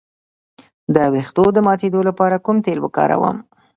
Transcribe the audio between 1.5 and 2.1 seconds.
د ماتیدو